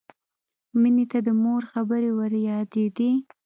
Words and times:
مینې 0.81 1.05
ته 1.11 1.19
د 1.25 1.29
مور 1.43 1.63
خبرې 1.73 2.11
وریادېدې 2.17 3.11